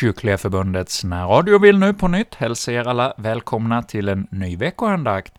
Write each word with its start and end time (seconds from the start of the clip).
Kyrkliga 0.00 0.38
Förbundets 0.38 1.04
närradio 1.04 1.58
vill 1.58 1.78
nu 1.78 1.94
på 1.94 2.08
nytt 2.08 2.34
hälsa 2.34 2.72
er 2.72 2.88
alla 2.88 3.14
välkomna 3.16 3.82
till 3.82 4.08
en 4.08 4.26
ny 4.30 4.56
veckoandakt. 4.56 5.32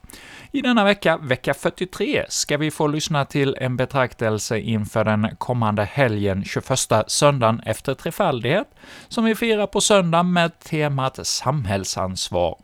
I 0.51 0.61
denna 0.61 0.83
vecka, 0.83 1.17
vecka 1.17 1.53
43, 1.53 2.25
ska 2.29 2.57
vi 2.57 2.71
få 2.71 2.87
lyssna 2.87 3.25
till 3.25 3.55
en 3.59 3.77
betraktelse 3.77 4.59
inför 4.59 5.03
den 5.03 5.35
kommande 5.37 5.83
helgen, 5.83 6.43
21 6.45 6.79
söndagen 7.07 7.61
efter 7.65 7.93
trefaldighet, 7.93 8.67
som 9.07 9.23
vi 9.25 9.35
firar 9.35 9.67
på 9.67 9.81
söndag 9.81 10.23
med 10.23 10.59
temat 10.59 11.27
samhällsansvar. 11.27 12.55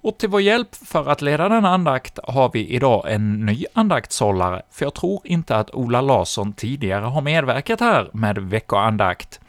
Och 0.00 0.18
till 0.18 0.28
vår 0.28 0.40
hjälp 0.40 0.74
för 0.74 1.08
att 1.10 1.22
leda 1.22 1.48
denna 1.48 1.68
andakt 1.68 2.18
har 2.24 2.50
vi 2.52 2.68
idag 2.68 3.04
en 3.08 3.46
ny 3.46 3.64
andaktshållare, 3.72 4.62
för 4.70 4.84
jag 4.86 4.94
tror 4.94 5.20
inte 5.24 5.56
att 5.56 5.74
Ola 5.74 6.00
Larsson 6.00 6.52
tidigare 6.52 7.04
har 7.04 7.20
medverkat 7.20 7.80
här 7.80 8.10
med 8.12 8.38
veckoandakt. 8.38 9.40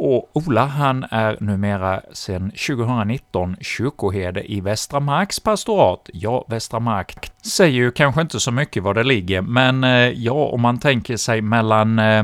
Och 0.00 0.30
Ola, 0.32 0.66
han 0.66 1.06
är 1.10 1.36
numera 1.40 2.00
sedan 2.12 2.50
2019 2.50 3.56
kyrkoherde 3.60 4.52
i 4.52 4.60
Västra 4.60 5.00
Marks 5.00 5.40
pastorat. 5.40 6.10
Ja, 6.12 6.44
Västra 6.48 6.80
Mark 6.80 7.32
säger 7.42 7.72
ju 7.72 7.90
kanske 7.90 8.20
inte 8.20 8.40
så 8.40 8.50
mycket 8.50 8.82
var 8.82 8.94
det 8.94 9.02
ligger, 9.02 9.40
men 9.42 9.84
eh, 9.84 10.08
ja, 10.08 10.32
om 10.32 10.60
man 10.60 10.78
tänker 10.78 11.16
sig 11.16 11.40
mellan 11.40 11.98
eh, 11.98 12.22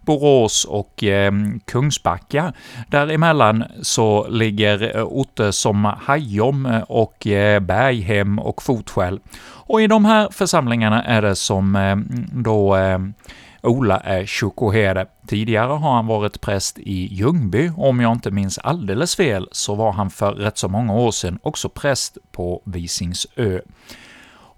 Borås 0.00 0.64
och 0.64 1.04
eh, 1.04 1.32
Kungsbacka, 1.64 2.52
däremellan 2.88 3.64
så 3.82 4.28
ligger 4.28 4.96
eh, 4.96 5.04
orter 5.04 5.50
som 5.50 5.84
Hajom 5.84 6.66
eh, 6.66 6.82
och 6.82 7.26
eh, 7.26 7.60
Berghem 7.60 8.38
och 8.38 8.62
Fotskäl. 8.62 9.20
Och 9.44 9.82
i 9.82 9.86
de 9.86 10.04
här 10.04 10.28
församlingarna 10.30 11.04
är 11.04 11.22
det 11.22 11.36
som 11.36 11.76
eh, 11.76 11.96
då 12.32 12.76
eh, 12.76 12.98
Ola 13.62 14.00
är 14.00 14.26
kyrkoherde. 14.26 15.06
Tidigare 15.26 15.72
har 15.72 15.94
han 15.94 16.06
varit 16.06 16.40
präst 16.40 16.78
i 16.78 17.14
Ljungby, 17.14 17.70
och 17.76 17.88
om 17.88 18.00
jag 18.00 18.12
inte 18.12 18.30
minns 18.30 18.58
alldeles 18.58 19.16
fel 19.16 19.48
så 19.52 19.74
var 19.74 19.92
han 19.92 20.10
för 20.10 20.32
rätt 20.32 20.58
så 20.58 20.68
många 20.68 20.94
år 20.94 21.10
sedan 21.10 21.38
också 21.42 21.68
präst 21.68 22.18
på 22.32 22.62
Visingsö. 22.64 23.60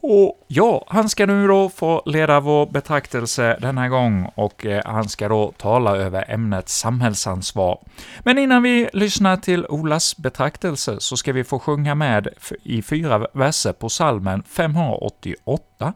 Och 0.06 0.44
ja, 0.48 0.84
han 0.88 1.08
ska 1.08 1.26
nu 1.26 1.46
då 1.46 1.68
få 1.68 2.02
leda 2.06 2.40
vår 2.40 2.66
betraktelse 2.66 3.58
denna 3.60 3.88
gång, 3.88 4.30
och 4.34 4.66
eh, 4.66 4.82
han 4.84 5.08
ska 5.08 5.28
då 5.28 5.52
tala 5.56 5.96
över 5.96 6.24
ämnet 6.28 6.68
samhällsansvar. 6.68 7.78
Men 8.20 8.38
innan 8.38 8.62
vi 8.62 8.88
lyssnar 8.92 9.36
till 9.36 9.66
Olas 9.68 10.16
betraktelse 10.16 10.96
så 11.00 11.16
ska 11.16 11.32
vi 11.32 11.44
få 11.44 11.58
sjunga 11.58 11.94
med 11.94 12.28
i 12.62 12.82
fyra 12.82 13.26
verser 13.32 13.72
på 13.72 13.88
salmen 13.88 14.42
588. 14.42 15.92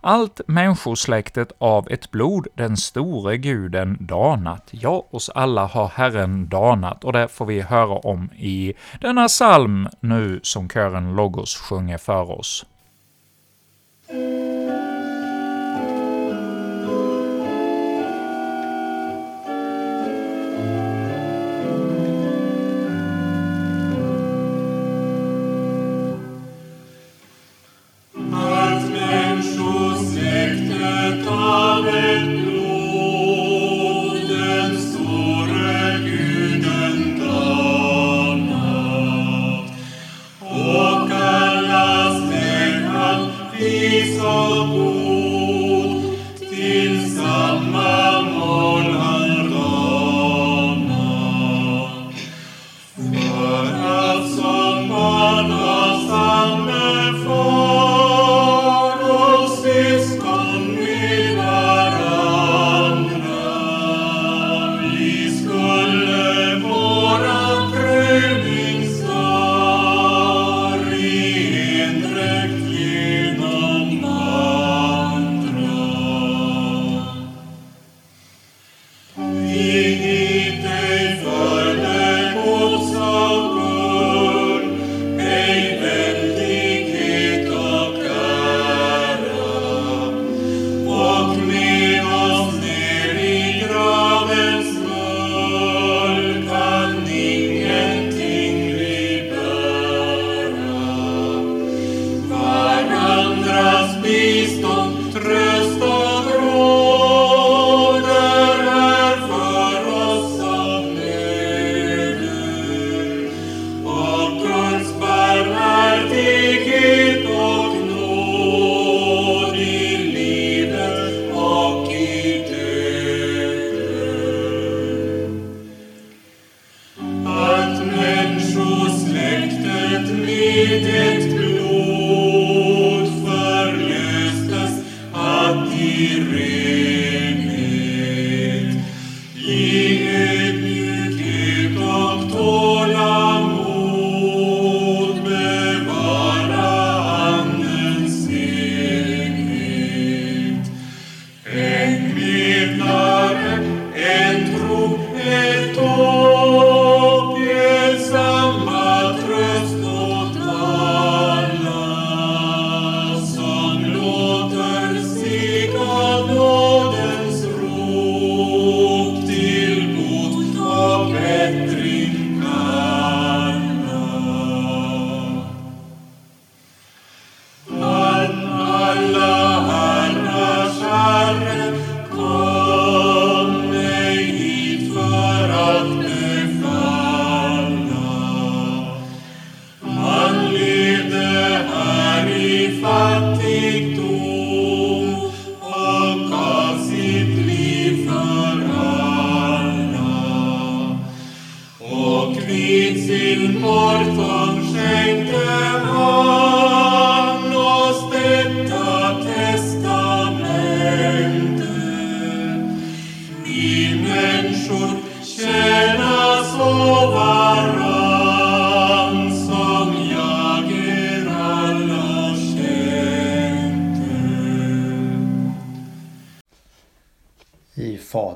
Allt 0.00 0.40
människosläktet 0.46 1.52
av 1.58 1.88
ett 1.90 2.10
blod 2.10 2.46
den 2.54 2.76
store 2.76 3.36
guden 3.36 3.96
danat. 4.00 4.68
Ja, 4.70 5.06
oss 5.10 5.28
alla 5.28 5.66
har 5.66 5.88
Herren 5.88 6.48
danat, 6.48 7.04
och 7.04 7.12
det 7.12 7.28
får 7.28 7.46
vi 7.46 7.60
höra 7.60 7.98
om 7.98 8.30
i 8.36 8.74
denna 9.00 9.28
psalm 9.28 9.88
nu 10.00 10.40
som 10.42 10.68
kören 10.68 11.16
Logos 11.16 11.56
sjunger 11.56 11.98
för 11.98 12.30
oss. 12.30 12.66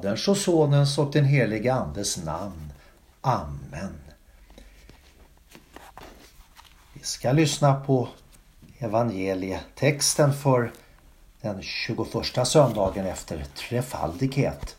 Faderns 0.01 0.29
och 0.29 0.37
Sonens 0.37 0.99
och 0.99 1.13
den 1.13 1.25
helige 1.25 1.75
Andes 1.75 2.25
namn. 2.25 2.73
Amen. 3.21 3.95
Vi 6.93 7.01
ska 7.03 7.33
lyssna 7.33 7.75
på 7.75 8.09
evangelietexten 8.79 10.35
för 10.35 10.73
den 11.41 11.63
21 11.63 12.07
söndagen 12.45 13.07
efter 13.07 13.45
trefaldighet. 13.45 14.77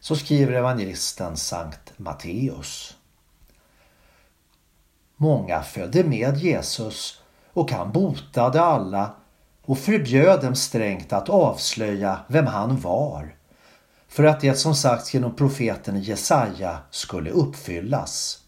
Så 0.00 0.16
skriver 0.16 0.52
evangelisten 0.52 1.36
Sankt 1.36 1.92
Matteus. 1.96 2.96
Många 5.16 5.62
följde 5.62 6.04
med 6.04 6.36
Jesus 6.36 7.22
och 7.52 7.72
han 7.72 7.92
botade 7.92 8.60
alla 8.60 9.14
och 9.62 9.78
förbjöd 9.78 10.42
dem 10.42 10.54
strängt 10.54 11.12
att 11.12 11.28
avslöja 11.28 12.20
vem 12.28 12.46
han 12.46 12.80
var 12.80 13.36
för 14.16 14.24
att 14.24 14.40
det 14.40 14.54
som 14.54 14.74
sagts 14.74 15.14
genom 15.14 15.34
profeten 15.34 16.00
Jesaja 16.00 16.78
skulle 16.90 17.30
uppfyllas. 17.30 18.38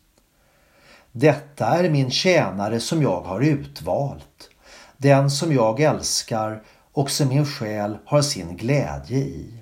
Detta 1.13 1.67
är 1.67 1.91
min 1.91 2.11
tjänare 2.11 2.81
som 2.81 3.03
jag 3.03 3.21
har 3.21 3.41
utvalt, 3.41 4.51
den 4.97 5.31
som 5.31 5.53
jag 5.53 5.81
älskar 5.81 6.63
och 6.93 7.11
som 7.11 7.29
min 7.29 7.47
själ 7.47 7.99
har 8.05 8.23
sin 8.23 8.57
glädje 8.57 9.19
i. 9.19 9.61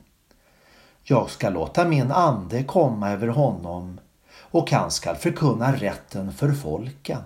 Jag 1.02 1.30
ska 1.30 1.48
låta 1.48 1.84
min 1.84 2.12
ande 2.12 2.64
komma 2.64 3.10
över 3.10 3.28
honom 3.28 4.00
och 4.38 4.70
han 4.70 4.90
skall 4.90 5.16
förkunna 5.16 5.72
rätten 5.72 6.32
för 6.32 6.52
folken. 6.52 7.22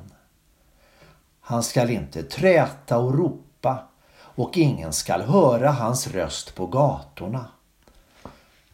Han 1.40 1.62
skall 1.62 1.90
inte 1.90 2.22
träta 2.22 2.98
och 2.98 3.18
ropa 3.18 3.88
och 4.14 4.56
ingen 4.56 4.92
skall 4.92 5.22
höra 5.22 5.70
hans 5.70 6.06
röst 6.06 6.54
på 6.54 6.66
gatorna. 6.66 7.46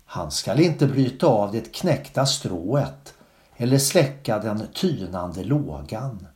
Han 0.06 0.30
skall 0.30 0.60
inte 0.60 0.86
bryta 0.86 1.26
av 1.26 1.52
det 1.52 1.72
knäckta 1.72 2.26
strået 2.26 3.14
eller 3.56 3.78
släcka 3.78 4.38
den 4.38 4.66
tynande 4.74 5.44
lågan. 5.44 6.26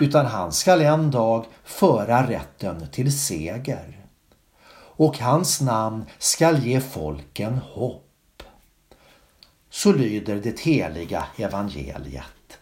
Utan 0.00 0.26
han 0.26 0.52
skall 0.52 0.80
en 0.80 1.10
dag 1.10 1.44
föra 1.64 2.28
rätten 2.28 2.86
till 2.92 3.18
seger. 3.18 4.06
Och 4.74 5.18
hans 5.18 5.60
namn 5.60 6.04
skall 6.18 6.58
ge 6.58 6.80
folken 6.80 7.58
hopp. 7.58 8.42
Så 9.70 9.92
lyder 9.92 10.36
det 10.36 10.60
heliga 10.60 11.24
evangeliet. 11.36 12.58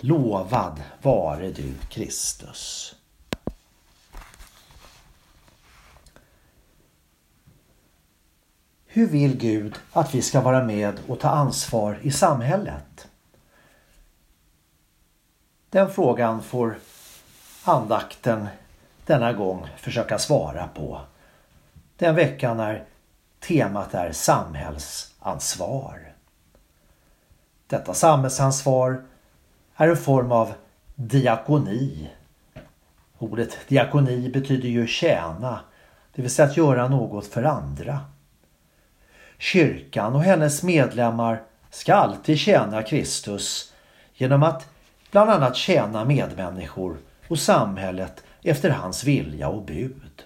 Lovad 0.00 0.80
vare 1.02 1.50
du 1.50 1.74
Kristus. 1.90 2.94
Hur 8.92 9.06
vill 9.06 9.36
Gud 9.36 9.74
att 9.92 10.14
vi 10.14 10.22
ska 10.22 10.40
vara 10.40 10.64
med 10.64 11.00
och 11.08 11.20
ta 11.20 11.28
ansvar 11.28 11.98
i 12.02 12.10
samhället? 12.10 13.08
Den 15.70 15.90
frågan 15.90 16.42
får 16.42 16.78
andakten 17.64 18.46
denna 19.06 19.32
gång 19.32 19.68
försöka 19.76 20.18
svara 20.18 20.68
på. 20.68 21.00
Den 21.96 22.14
veckan 22.14 22.56
när 22.56 22.84
temat 23.40 23.94
är 23.94 24.12
samhällsansvar. 24.12 26.12
Detta 27.66 27.94
samhällsansvar 27.94 29.04
är 29.76 29.88
en 29.88 29.96
form 29.96 30.32
av 30.32 30.52
diakoni. 30.94 32.10
Ordet 33.18 33.58
diakoni 33.68 34.28
betyder 34.28 34.68
ju 34.68 34.86
tjäna, 34.86 35.60
det 36.14 36.22
vill 36.22 36.30
säga 36.30 36.48
att 36.48 36.56
göra 36.56 36.88
något 36.88 37.26
för 37.26 37.42
andra. 37.42 38.00
Kyrkan 39.42 40.14
och 40.14 40.22
hennes 40.22 40.62
medlemmar 40.62 41.42
ska 41.70 41.94
alltid 41.94 42.38
tjäna 42.38 42.82
Kristus 42.82 43.72
genom 44.14 44.42
att 44.42 44.68
bland 45.10 45.30
annat 45.30 45.56
tjäna 45.56 46.04
medmänniskor 46.04 46.96
och 47.28 47.38
samhället 47.38 48.24
efter 48.42 48.70
hans 48.70 49.04
vilja 49.04 49.48
och 49.48 49.64
bud. 49.64 50.22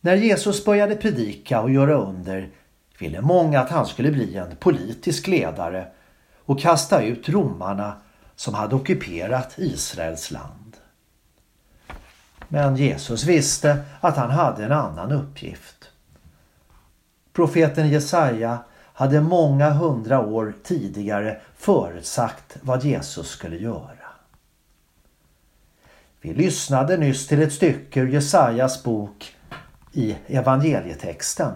När 0.00 0.16
Jesus 0.16 0.64
började 0.64 0.96
predika 0.96 1.60
och 1.60 1.70
göra 1.70 1.94
under 1.94 2.48
ville 2.98 3.20
många 3.20 3.60
att 3.60 3.70
han 3.70 3.86
skulle 3.86 4.10
bli 4.10 4.36
en 4.36 4.56
politisk 4.56 5.26
ledare 5.26 5.86
och 6.44 6.60
kasta 6.60 7.02
ut 7.02 7.28
romarna 7.28 7.92
som 8.36 8.54
hade 8.54 8.74
ockuperat 8.74 9.54
Israels 9.58 10.30
land. 10.30 10.76
Men 12.48 12.76
Jesus 12.76 13.24
visste 13.24 13.84
att 14.00 14.16
han 14.16 14.30
hade 14.30 14.64
en 14.64 14.72
annan 14.72 15.12
uppgift. 15.12 15.79
Profeten 17.32 17.88
Jesaja 17.88 18.58
hade 18.92 19.20
många 19.20 19.70
hundra 19.70 20.20
år 20.20 20.54
tidigare 20.64 21.40
förutsagt 21.56 22.56
vad 22.60 22.84
Jesus 22.84 23.28
skulle 23.28 23.56
göra. 23.56 23.96
Vi 26.20 26.34
lyssnade 26.34 26.96
nyss 26.96 27.26
till 27.26 27.42
ett 27.42 27.52
stycke 27.52 28.00
ur 28.00 28.08
Jesajas 28.08 28.82
bok 28.82 29.36
i 29.92 30.16
evangelietexten 30.26 31.52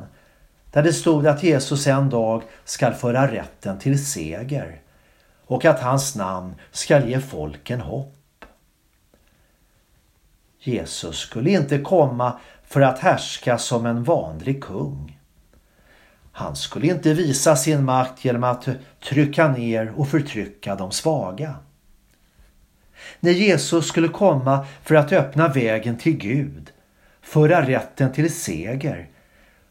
där 0.70 0.82
det 0.82 0.92
stod 0.92 1.26
att 1.26 1.42
Jesus 1.42 1.86
en 1.86 2.10
dag 2.10 2.42
skall 2.64 2.92
föra 2.92 3.32
rätten 3.32 3.78
till 3.78 4.06
seger 4.06 4.80
och 5.46 5.64
att 5.64 5.80
hans 5.80 6.16
namn 6.16 6.54
skall 6.70 7.08
ge 7.08 7.20
folken 7.20 7.80
hopp. 7.80 8.44
Jesus 10.58 11.18
skulle 11.18 11.50
inte 11.50 11.78
komma 11.78 12.40
för 12.64 12.80
att 12.80 12.98
härska 12.98 13.58
som 13.58 13.86
en 13.86 14.04
vanlig 14.04 14.64
kung. 14.64 15.13
Han 16.36 16.56
skulle 16.56 16.86
inte 16.86 17.14
visa 17.14 17.56
sin 17.56 17.84
makt 17.84 18.24
genom 18.24 18.44
att 18.44 18.68
trycka 19.02 19.48
ner 19.48 19.92
och 19.96 20.08
förtrycka 20.08 20.74
de 20.74 20.92
svaga. 20.92 21.54
När 23.20 23.30
Jesus 23.30 23.86
skulle 23.86 24.08
komma 24.08 24.66
för 24.82 24.94
att 24.94 25.12
öppna 25.12 25.48
vägen 25.48 25.98
till 25.98 26.16
Gud, 26.16 26.72
föra 27.22 27.68
rätten 27.68 28.12
till 28.12 28.34
seger 28.34 29.08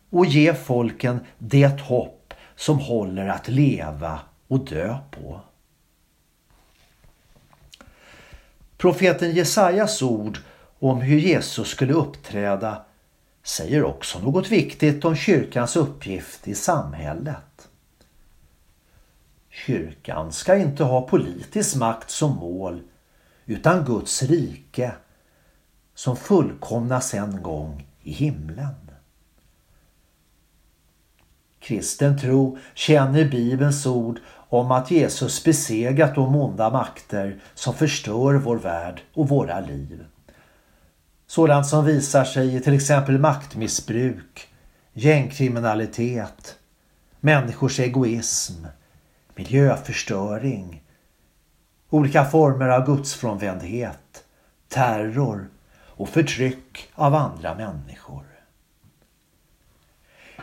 och 0.09 0.25
ge 0.25 0.53
folken 0.53 1.19
det 1.37 1.81
hopp 1.81 2.33
som 2.55 2.79
håller 2.79 3.27
att 3.27 3.47
leva 3.47 4.19
och 4.47 4.65
dö 4.65 4.97
på. 5.11 5.41
Profeten 8.77 9.31
Jesajas 9.31 10.01
ord 10.01 10.37
om 10.79 11.01
hur 11.01 11.19
Jesus 11.19 11.67
skulle 11.67 11.93
uppträda 11.93 12.85
säger 13.43 13.83
också 13.83 14.19
något 14.19 14.51
viktigt 14.51 15.05
om 15.05 15.15
kyrkans 15.15 15.75
uppgift 15.75 16.47
i 16.47 16.55
samhället. 16.55 17.69
Kyrkan 19.49 20.31
ska 20.31 20.55
inte 20.55 20.83
ha 20.83 21.07
politisk 21.07 21.75
makt 21.75 22.09
som 22.09 22.35
mål 22.35 22.81
utan 23.45 23.85
Guds 23.85 24.23
rike 24.23 24.91
som 25.95 26.15
fullkomnas 26.15 27.13
en 27.13 27.43
gång 27.43 27.87
i 28.01 28.11
himlen. 28.11 28.91
Kristen 31.59 32.19
tro 32.19 32.57
känner 32.73 33.25
Bibelns 33.25 33.85
ord 33.85 34.19
om 34.49 34.71
att 34.71 34.91
Jesus 34.91 35.43
besegrat 35.43 36.15
de 36.15 36.35
onda 36.35 36.69
makter 36.69 37.39
som 37.53 37.73
förstör 37.73 38.33
vår 38.33 38.57
värld 38.57 39.01
och 39.13 39.29
våra 39.29 39.59
liv. 39.59 40.05
Sådant 41.33 41.67
som 41.67 41.85
visar 41.85 42.23
sig 42.23 42.55
i 42.55 42.59
till 42.59 42.73
exempel 42.73 43.19
maktmissbruk, 43.19 44.47
gängkriminalitet, 44.93 46.55
människors 47.19 47.79
egoism, 47.79 48.65
miljöförstöring, 49.35 50.83
olika 51.89 52.25
former 52.25 52.69
av 52.69 52.85
gudsfrånvändhet, 52.85 54.23
terror 54.67 55.49
och 55.87 56.09
förtryck 56.09 56.89
av 56.95 57.15
andra 57.15 57.55
människor. 57.55 58.25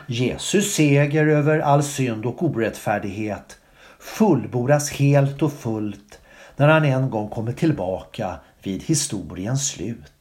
Jesus 0.07 0.73
seger 0.73 1.27
över 1.27 1.59
all 1.59 1.83
synd 1.83 2.25
och 2.25 2.43
orättfärdighet 2.43 3.57
fullbordas 3.99 4.91
helt 4.91 5.41
och 5.41 5.53
fullt 5.53 6.19
när 6.55 6.67
han 6.67 6.85
en 6.85 7.09
gång 7.09 7.29
kommer 7.29 7.53
tillbaka 7.53 8.35
vid 8.63 8.83
historiens 8.83 9.67
slut. 9.67 10.11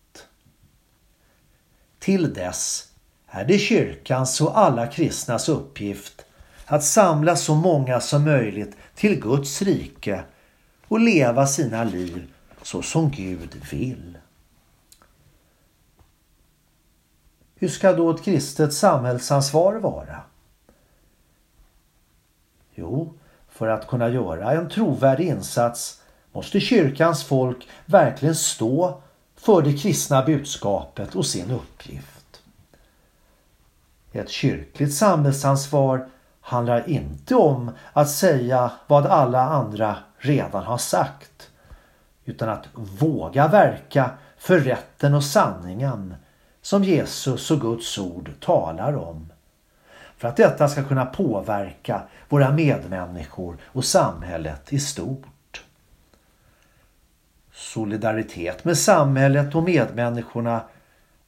Till 2.00 2.34
dess 2.34 2.88
är 3.26 3.44
det 3.44 3.58
kyrkans 3.58 4.40
och 4.40 4.58
alla 4.58 4.86
kristnas 4.86 5.48
uppgift 5.48 6.24
att 6.66 6.84
samla 6.84 7.36
så 7.36 7.54
många 7.54 8.00
som 8.00 8.24
möjligt 8.24 8.76
till 8.94 9.20
Guds 9.20 9.62
rike 9.62 10.22
och 10.88 11.00
leva 11.00 11.46
sina 11.46 11.84
liv 11.84 12.32
så 12.62 12.82
som 12.82 13.10
Gud 13.10 13.62
vill. 13.70 14.18
Hur 17.54 17.68
ska 17.68 17.92
då 17.92 18.10
ett 18.10 18.22
kristet 18.22 18.74
samhällsansvar 18.74 19.74
vara? 19.74 20.22
Jo, 22.74 23.14
För 23.48 23.68
att 23.68 23.86
kunna 23.86 24.08
göra 24.08 24.52
en 24.52 24.68
trovärdig 24.68 25.28
insats 25.28 26.02
måste 26.32 26.60
kyrkans 26.60 27.24
folk 27.24 27.68
verkligen 27.86 28.34
stå 28.34 29.02
för 29.42 29.62
det 29.62 29.72
kristna 29.72 30.22
budskapet 30.22 31.14
och 31.14 31.26
sin 31.26 31.50
uppgift. 31.50 32.42
Ett 34.12 34.28
kyrkligt 34.28 34.94
samhällsansvar 34.94 36.08
handlar 36.40 36.88
inte 36.88 37.34
om 37.34 37.70
att 37.92 38.10
säga 38.10 38.72
vad 38.86 39.06
alla 39.06 39.40
andra 39.40 39.96
redan 40.18 40.64
har 40.64 40.78
sagt 40.78 41.50
utan 42.24 42.48
att 42.48 42.66
våga 42.74 43.48
verka 43.48 44.10
för 44.38 44.60
rätten 44.60 45.14
och 45.14 45.24
sanningen 45.24 46.14
som 46.62 46.84
Jesus 46.84 47.50
och 47.50 47.60
Guds 47.60 47.98
ord 47.98 48.30
talar 48.40 48.96
om. 48.96 49.32
För 50.16 50.28
att 50.28 50.36
detta 50.36 50.68
ska 50.68 50.84
kunna 50.84 51.06
påverka 51.06 52.02
våra 52.28 52.50
medmänniskor 52.50 53.56
och 53.64 53.84
samhället 53.84 54.72
i 54.72 54.78
stort. 54.78 55.26
Solidaritet 57.60 58.64
med 58.64 58.78
samhället 58.78 59.54
och 59.54 59.62
medmänniskorna 59.62 60.62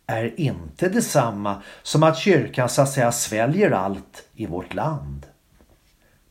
är 0.06 0.40
inte 0.40 0.88
detsamma 0.88 1.62
som 1.82 2.02
att 2.02 2.18
kyrkan 2.18 2.68
så 2.68 2.82
att 2.82 2.92
säga 2.92 3.12
sväljer 3.12 3.70
allt 3.70 4.28
i 4.34 4.46
vårt 4.46 4.74
land. 4.74 5.26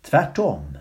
Tvärtom. 0.01 0.77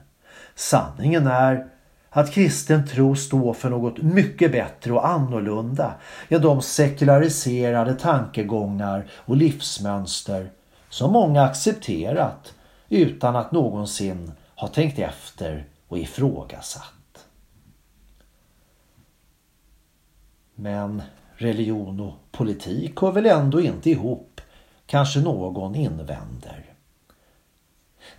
Sanningen 0.54 1.26
är 1.26 1.66
att 2.10 2.32
kristen 2.32 2.86
tro 2.86 3.16
står 3.16 3.54
för 3.54 3.70
något 3.70 3.98
mycket 3.98 4.52
bättre 4.52 4.92
och 4.92 5.08
annorlunda 5.08 5.94
än 6.28 6.42
de 6.42 6.62
sekulariserade 6.62 7.94
tankegångar 7.94 9.06
och 9.12 9.36
livsmönster 9.36 10.50
som 10.88 11.12
många 11.12 11.42
accepterat 11.42 12.54
utan 12.88 13.36
att 13.36 13.52
någonsin 13.52 14.32
ha 14.54 14.68
tänkt 14.68 14.98
efter 14.98 15.64
och 15.88 15.98
ifrågasatt. 15.98 16.99
Men 20.60 21.02
religion 21.36 22.00
och 22.00 22.14
politik 22.32 23.00
hör 23.00 23.12
väl 23.12 23.26
ändå 23.26 23.60
inte 23.60 23.90
ihop, 23.90 24.40
kanske 24.86 25.20
någon 25.20 25.74
invänder. 25.74 26.74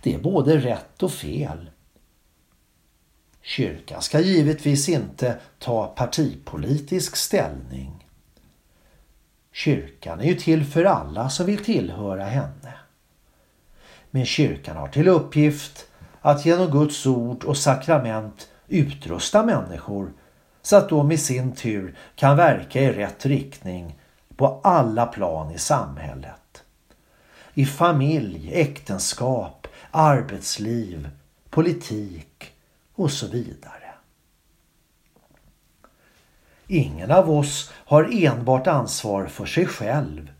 Det 0.02 0.14
är 0.14 0.18
både 0.18 0.58
rätt 0.58 1.02
och 1.02 1.12
fel. 1.12 1.70
Kyrkan 3.42 4.02
ska 4.02 4.20
givetvis 4.20 4.88
inte 4.88 5.38
ta 5.58 5.86
partipolitisk 5.86 7.16
ställning. 7.16 8.06
Kyrkan 9.52 10.20
är 10.20 10.24
ju 10.24 10.34
till 10.34 10.64
för 10.64 10.84
alla 10.84 11.30
som 11.30 11.46
vill 11.46 11.64
tillhöra 11.64 12.24
henne. 12.24 12.74
Men 14.10 14.26
kyrkan 14.26 14.76
har 14.76 14.88
till 14.88 15.08
uppgift 15.08 15.86
att 16.20 16.46
genom 16.46 16.70
Guds 16.70 17.06
ord 17.06 17.44
och 17.44 17.56
sakrament 17.56 18.48
utrusta 18.68 19.42
människor 19.42 20.12
så 20.62 20.76
att 20.76 20.88
de 20.88 21.12
i 21.12 21.18
sin 21.18 21.52
tur 21.52 21.94
kan 22.14 22.36
verka 22.36 22.80
i 22.80 22.92
rätt 22.92 23.26
riktning 23.26 23.98
på 24.36 24.60
alla 24.64 25.06
plan 25.06 25.50
i 25.50 25.58
samhället. 25.58 26.64
I 27.54 27.66
familj, 27.66 28.50
äktenskap, 28.54 29.66
arbetsliv, 29.90 31.10
politik 31.50 32.52
och 32.94 33.10
så 33.10 33.26
vidare. 33.26 33.94
Ingen 36.66 37.10
av 37.10 37.30
oss 37.30 37.72
har 37.74 38.24
enbart 38.24 38.66
ansvar 38.66 39.26
för 39.26 39.46
sig 39.46 39.66
själv 39.66 40.32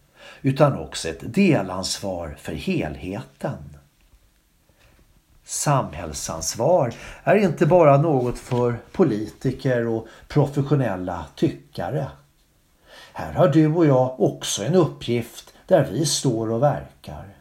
utan 0.43 0.79
också 0.79 1.09
ett 1.09 1.35
delansvar 1.35 2.37
för 2.38 2.52
helheten. 2.52 3.76
Samhällsansvar 5.52 6.94
är 7.25 7.37
inte 7.37 7.66
bara 7.66 7.97
något 7.97 8.38
för 8.38 8.78
politiker 8.92 9.87
och 9.87 10.06
professionella 10.28 11.26
tyckare. 11.35 12.06
Här 13.12 13.32
har 13.32 13.49
du 13.49 13.75
och 13.75 13.87
jag 13.87 14.21
också 14.21 14.64
en 14.64 14.75
uppgift 14.75 15.52
där 15.66 15.88
vi 15.92 16.06
står 16.06 16.50
och 16.50 16.62
verkar. 16.62 17.37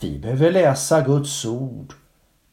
Vi 0.00 0.18
behöver 0.18 0.52
läsa 0.52 1.00
Guds 1.00 1.44
ord 1.44 1.92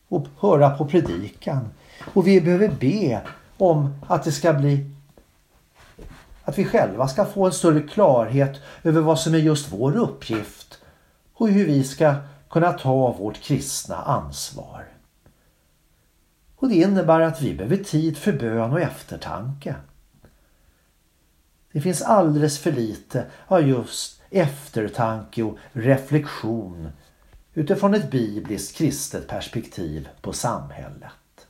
och 0.08 0.28
höra 0.40 0.70
på 0.70 0.86
predikan. 0.86 1.70
Och 2.14 2.28
vi 2.28 2.42
behöver 2.42 2.70
be 2.80 3.22
om 3.58 4.00
att 4.08 4.24
det 4.24 4.32
ska 4.32 4.54
bli 4.54 4.92
att 6.44 6.58
vi 6.58 6.66
själva 6.66 7.08
ska 7.08 7.26
få 7.26 7.46
en 7.46 7.52
större 7.52 7.82
klarhet 7.82 8.62
över 8.84 9.02
vad 9.02 9.20
som 9.20 9.34
är 9.34 9.40
just 9.40 9.72
vår 9.72 9.98
uppgift 9.98 10.80
och 11.34 11.50
hur 11.50 11.66
vi 11.66 11.84
ska 11.84 12.16
kunna 12.56 12.74
ta 12.74 13.12
vårt 13.12 13.42
kristna 13.42 13.96
ansvar. 13.96 14.86
Och 16.56 16.70
det 16.70 16.76
innebär 16.76 17.20
att 17.20 17.42
vi 17.42 17.54
behöver 17.54 17.78
tid 17.78 18.18
för 18.18 18.34
bön 18.34 18.72
och 18.72 18.82
eftertanke. 18.82 19.76
Det 21.72 21.82
finns 21.82 22.02
alldeles 22.02 22.60
för 22.60 22.72
lite 22.72 23.26
av 23.48 23.68
just 23.68 24.22
eftertanke 24.30 25.44
och 25.44 25.58
reflektion 25.72 26.90
utifrån 27.54 27.94
ett 27.94 28.12
bibliskt 28.12 28.78
kristet 28.78 29.28
perspektiv 29.28 30.10
på 30.22 30.34
samhället. 30.34 31.48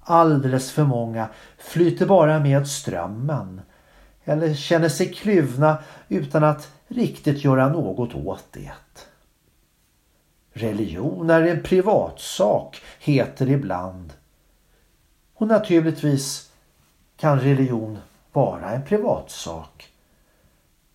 Alldeles 0.00 0.70
för 0.70 0.84
många 0.84 1.28
flyter 1.58 2.06
bara 2.06 2.40
med 2.40 2.68
strömmen 2.68 3.60
eller 4.24 4.54
känner 4.54 4.88
sig 4.88 5.12
kluvna 5.12 5.78
utan 6.08 6.44
att 6.44 6.72
riktigt 6.88 7.44
göra 7.44 7.68
något 7.68 8.14
åt 8.14 8.44
det. 8.52 8.72
Religion 10.58 11.30
är 11.30 11.42
en 11.42 11.62
privatsak, 11.62 12.82
heter 12.98 13.46
det 13.46 13.52
ibland. 13.52 14.12
Och 15.34 15.46
naturligtvis 15.46 16.50
kan 17.16 17.40
religion 17.40 17.98
vara 18.32 18.70
en 18.70 18.84
privatsak. 18.84 19.88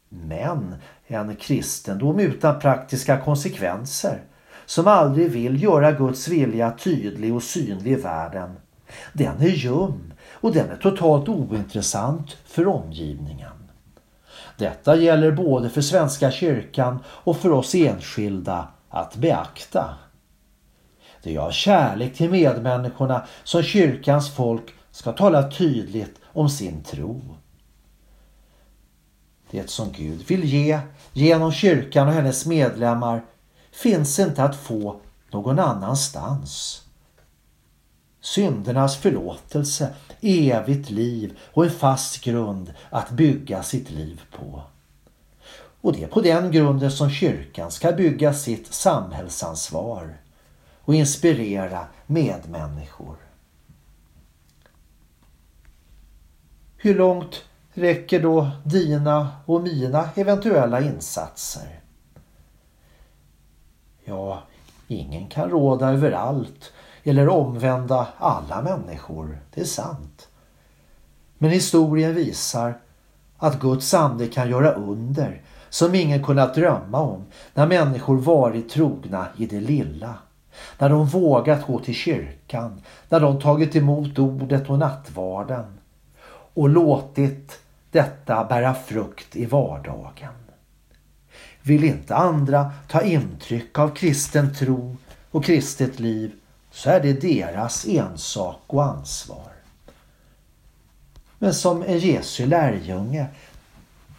Men 0.10 0.76
en 1.08 1.36
kristendom 1.36 2.20
utan 2.20 2.60
praktiska 2.60 3.22
konsekvenser 3.22 4.22
som 4.66 4.88
aldrig 4.88 5.32
vill 5.32 5.64
göra 5.64 5.92
Guds 5.92 6.28
vilja 6.28 6.72
tydlig 6.72 7.36
och 7.36 7.44
synlig 7.44 7.92
i 7.92 7.96
världen. 7.96 8.56
Den 9.14 9.42
är 9.42 9.48
ljum 9.48 10.14
och 10.32 10.54
den 10.54 10.70
är 10.70 10.76
totalt 10.78 11.30
ointressant 11.30 12.38
för 12.46 12.68
omgivningen. 12.68 13.70
Detta 14.58 14.96
gäller 14.96 15.32
både 15.32 15.70
för 15.70 15.82
Svenska 15.82 16.32
kyrkan 16.32 17.00
och 17.06 17.38
för 17.38 17.52
oss 17.52 17.76
enskilda 17.76 18.68
att 18.92 19.16
beakta. 19.16 19.96
Det 21.24 21.36
är 21.36 21.40
av 21.40 21.52
kärlek 21.52 22.16
till 22.16 22.32
medmänniskorna 22.32 23.26
som 23.44 23.64
kyrkans 23.64 24.30
folk 24.36 24.74
ska 24.92 25.12
tala 25.12 25.52
tydligt 25.52 26.20
om 26.26 26.50
sin 26.50 26.84
tro. 26.84 27.22
Det 29.52 29.70
som 29.70 29.92
Gud 29.92 30.24
vill 30.28 30.44
ge 30.44 30.80
genom 31.14 31.52
kyrkan 31.52 32.08
och 32.08 32.14
hennes 32.14 32.46
medlemmar 32.46 33.26
finns 33.72 34.20
inte 34.20 34.44
att 34.44 34.56
få 34.56 35.02
någon 35.32 35.60
annanstans. 35.60 36.82
Syndernas 38.22 38.98
förlåtelse, 38.98 39.94
evigt 40.22 40.90
liv 40.90 41.40
och 41.54 41.66
en 41.66 41.72
fast 41.72 42.24
grund 42.24 42.74
att 42.90 43.10
bygga 43.10 43.64
sitt 43.64 43.92
liv 43.92 44.22
på. 44.32 44.64
Och 45.82 45.94
det 45.94 46.04
är 46.04 46.08
på 46.08 46.22
den 46.22 46.52
grunden 46.52 46.92
som 46.92 47.10
kyrkan 47.10 47.72
ska 47.72 47.92
bygga 47.92 48.34
sitt 48.34 48.74
samhällsansvar 48.74 50.18
och 50.82 50.96
inspirera 50.96 51.86
medmänniskor. 52.06 53.16
Hur 56.78 56.96
långt 56.96 57.44
räcker 57.74 58.22
då 58.22 58.50
dina 58.64 59.30
och 59.46 59.62
mina 59.62 60.10
eventuella 60.16 60.82
insatser? 60.82 61.80
Ja, 64.04 64.44
ingen 64.88 65.28
kan 65.28 65.50
råda 65.50 65.92
över 65.92 66.12
allt 66.12 66.72
eller 67.04 67.30
omvända 67.30 68.08
alla 68.18 68.62
människor, 68.62 69.42
det 69.54 69.62
är 69.62 69.66
sant. 69.66 70.30
Men 71.38 71.50
historien 71.52 72.16
visar 72.16 72.80
att 73.38 73.60
Guds 73.60 73.94
ande 73.94 74.28
kan 74.28 74.50
göra 74.50 74.72
under 74.72 75.42
som 75.72 75.96
ingen 75.96 76.24
kunnat 76.24 76.56
drömma 76.56 77.00
om 77.00 77.26
när 77.54 77.68
människor 77.68 78.18
varit 78.18 78.70
trogna 78.70 79.28
i 79.38 79.46
det 79.46 79.60
lilla. 79.60 80.14
När 80.78 80.90
de 80.90 81.06
vågat 81.06 81.68
gå 81.68 81.80
till 81.80 81.96
kyrkan, 81.96 82.82
när 83.10 83.20
de 83.20 83.40
tagit 83.40 83.76
emot 83.76 84.20
ordet 84.20 84.70
och 84.70 84.80
nattvarden 84.80 85.66
och 86.54 86.70
låtit 86.70 87.60
detta 87.92 88.44
bära 88.44 88.74
frukt 88.74 89.36
i 89.36 89.46
vardagen. 89.46 90.34
Vill 91.62 91.84
inte 91.84 92.16
andra 92.16 92.72
ta 92.88 93.02
intryck 93.02 93.80
av 93.80 93.90
kristen 93.90 94.56
tro 94.56 94.98
och 95.32 95.46
kristet 95.46 96.00
liv 96.00 96.32
så 96.72 96.90
är 96.90 97.00
det 97.00 97.22
deras 97.22 97.86
ensak 97.88 98.62
och 98.68 98.84
ansvar. 98.84 99.52
Men 101.40 101.54
som 101.54 101.84
en 101.84 102.00
Jesu 102.00 102.46
lärjunge 102.46 103.28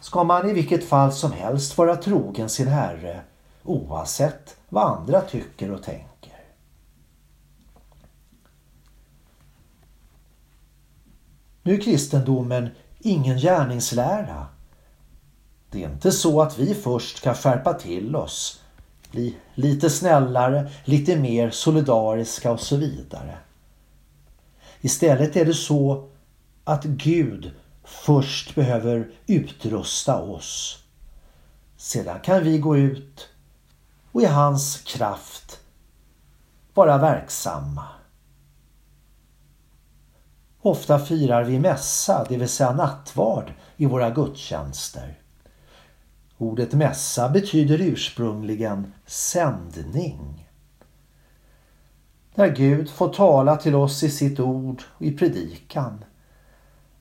ska 0.03 0.25
man 0.25 0.51
i 0.51 0.53
vilket 0.53 0.89
fall 0.89 1.13
som 1.13 1.33
helst 1.33 1.79
vara 1.79 1.97
trogen 1.97 2.49
sin 2.49 2.69
Herre 2.69 3.21
oavsett 3.63 4.57
vad 4.69 4.99
andra 4.99 5.21
tycker 5.21 5.71
och 5.71 5.83
tänker. 5.83 6.45
Nu 11.63 11.75
är 11.75 11.81
kristendomen 11.81 12.69
ingen 12.99 13.39
gärningslära. 13.39 14.47
Det 15.71 15.85
är 15.85 15.91
inte 15.91 16.13
så 16.13 16.43
att 16.43 16.59
vi 16.59 16.75
först 16.75 17.17
ska 17.17 17.35
skärpa 17.35 17.75
till 17.75 18.17
oss, 18.17 18.63
bli 19.11 19.37
lite 19.55 19.91
snällare, 19.91 20.71
lite 20.85 21.17
mer 21.17 21.51
solidariska 21.51 22.53
och 22.53 22.61
så 22.61 22.77
vidare. 22.77 23.39
Istället 24.81 25.37
är 25.37 25.45
det 25.45 25.55
så 25.55 26.09
att 26.65 26.85
Gud 26.85 27.53
först 27.85 28.55
behöver 28.55 29.11
utrusta 29.27 30.23
oss. 30.23 30.83
Sedan 31.77 32.21
kan 32.21 32.45
vi 32.45 32.59
gå 32.59 32.77
ut 32.77 33.29
och 34.13 34.23
i 34.23 34.27
hans 34.27 34.77
kraft 34.77 35.61
vara 36.75 36.99
verksamma. 36.99 37.87
Ofta 40.61 40.99
firar 40.99 41.45
vi 41.45 41.59
mässa, 41.59 42.27
det 42.29 42.37
vill 42.37 42.49
säga 42.49 42.73
nattvard, 42.73 43.53
i 43.77 43.87
våra 43.87 44.11
gudstjänster. 44.11 45.19
Ordet 46.39 46.73
mässa 46.73 47.29
betyder 47.29 47.81
ursprungligen 47.81 48.93
sändning. 49.07 50.49
När 52.35 52.49
Gud 52.49 52.91
får 52.91 53.09
tala 53.09 53.57
till 53.57 53.75
oss 53.75 54.03
i 54.03 54.11
sitt 54.11 54.41
ord 54.41 54.83
och 54.89 55.03
i 55.03 55.13
predikan. 55.13 56.05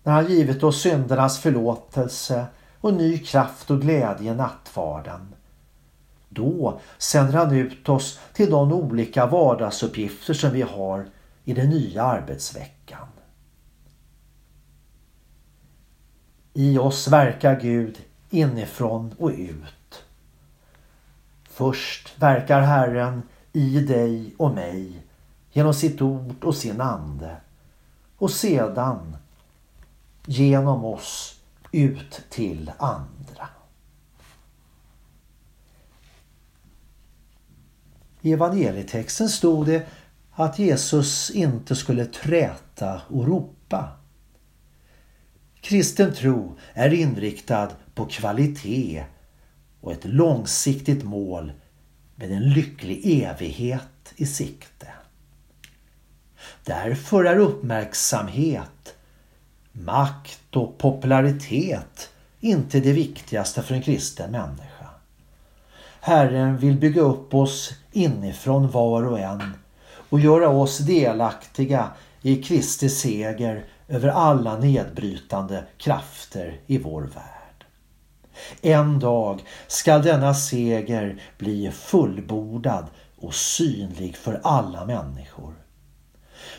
När 0.03 0.13
han 0.13 0.27
givit 0.27 0.63
oss 0.63 0.81
syndernas 0.81 1.39
förlåtelse 1.39 2.45
och 2.81 2.93
ny 2.93 3.17
kraft 3.17 3.71
och 3.71 3.81
glädje 3.81 4.31
i 4.31 4.35
nattvarden. 4.35 5.33
Då 6.29 6.79
sänder 6.97 7.33
han 7.33 7.51
ut 7.51 7.89
oss 7.89 8.19
till 8.33 8.49
de 8.49 8.73
olika 8.73 9.25
vardagsuppgifter 9.25 10.33
som 10.33 10.51
vi 10.51 10.61
har 10.61 11.05
i 11.43 11.53
den 11.53 11.69
nya 11.69 12.03
arbetsveckan. 12.03 13.07
I 16.53 16.77
oss 16.77 17.07
verkar 17.07 17.59
Gud 17.59 17.97
inifrån 18.29 19.15
och 19.19 19.29
ut. 19.29 20.03
Först 21.43 22.21
verkar 22.21 22.61
Herren 22.61 23.21
i 23.53 23.79
dig 23.79 24.33
och 24.37 24.51
mig 24.51 25.03
genom 25.51 25.73
sitt 25.73 26.01
ord 26.01 26.43
och 26.43 26.55
sin 26.55 26.81
ande 26.81 27.35
och 28.17 28.31
sedan 28.31 29.17
genom 30.25 30.85
oss 30.85 31.41
ut 31.71 32.21
till 32.29 32.71
andra. 32.77 33.49
I 38.21 38.33
evangelietexten 38.33 39.29
stod 39.29 39.65
det 39.65 39.87
att 40.31 40.59
Jesus 40.59 41.29
inte 41.29 41.75
skulle 41.75 42.05
träta 42.05 43.01
och 43.07 43.27
ropa. 43.27 43.89
Kristen 45.61 46.13
tro 46.13 46.57
är 46.73 46.93
inriktad 46.93 47.71
på 47.95 48.05
kvalitet 48.05 49.05
och 49.81 49.91
ett 49.91 50.05
långsiktigt 50.05 51.03
mål 51.03 51.51
med 52.15 52.31
en 52.31 52.49
lycklig 52.49 53.23
evighet 53.23 54.13
i 54.15 54.25
sikte. 54.25 54.87
Därför 56.63 57.23
är 57.23 57.37
uppmärksamhet, 57.37 58.95
makt 59.71 60.55
och 60.55 60.77
popularitet 60.77 62.09
inte 62.39 62.79
det 62.79 62.91
viktigaste 62.91 63.61
för 63.61 63.75
en 63.75 63.81
kristen 63.81 64.31
människa. 64.31 64.87
Herren 65.99 66.57
vill 66.57 66.77
bygga 66.77 67.01
upp 67.01 67.33
oss 67.33 67.73
inifrån 67.91 68.71
var 68.71 69.03
och 69.03 69.19
en 69.19 69.53
och 70.09 70.19
göra 70.19 70.49
oss 70.49 70.77
delaktiga 70.77 71.91
i 72.21 72.43
Kristi 72.43 72.89
seger 72.89 73.65
över 73.87 74.09
alla 74.09 74.57
nedbrytande 74.57 75.63
krafter 75.77 76.59
i 76.67 76.77
vår 76.77 77.01
värld. 77.01 77.65
En 78.61 78.99
dag 78.99 79.43
skall 79.67 80.01
denna 80.01 80.33
seger 80.33 81.21
bli 81.37 81.71
fullbordad 81.71 82.85
och 83.17 83.35
synlig 83.35 84.17
för 84.17 84.39
alla 84.43 84.85
människor. 84.85 85.60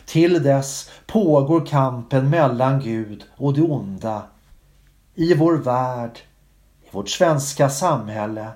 Till 0.06 0.42
dess 0.42 0.90
pågår 1.06 1.66
kampen 1.66 2.30
mellan 2.30 2.80
Gud 2.80 3.24
och 3.36 3.54
det 3.54 3.62
onda 3.62 4.22
i 5.14 5.34
vår 5.34 5.56
värld, 5.56 6.18
i 6.82 6.88
vårt 6.90 7.08
svenska 7.08 7.70
samhälle, 7.70 8.48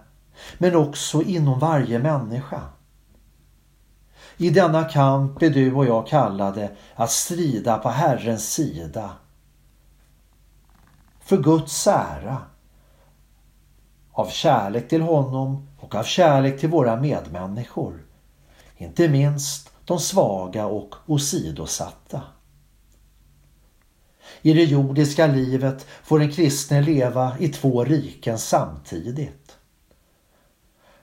men 0.59 0.77
också 0.77 1.23
inom 1.23 1.59
varje 1.59 1.99
människa. 1.99 2.63
I 4.37 4.51
denna 4.51 4.85
kamp 4.85 5.43
är 5.43 5.51
du 5.51 5.75
och 5.75 5.87
jag 5.87 6.07
kallade 6.07 6.71
att 6.95 7.11
strida 7.11 7.79
på 7.79 7.89
Herrens 7.89 8.53
sida. 8.53 9.11
För 11.21 11.37
Guds 11.37 11.87
ära. 11.87 12.39
Av 14.13 14.27
kärlek 14.27 14.89
till 14.89 15.03
honom 15.03 15.69
och 15.81 15.95
av 15.95 16.03
kärlek 16.03 16.61
till 16.61 16.69
våra 16.69 16.97
medmänniskor. 16.97 18.05
Inte 18.77 19.09
minst 19.09 19.73
de 19.87 20.01
svaga 20.01 20.67
och 20.67 20.95
åsidosatta. 21.07 22.23
I 24.43 24.53
det 24.53 24.65
jordiska 24.65 25.27
livet 25.27 25.87
får 26.03 26.21
en 26.21 26.33
kristne 26.33 26.83
leva 26.83 27.37
i 27.39 27.49
två 27.49 27.85
riken 27.85 28.39
samtidigt. 28.39 29.57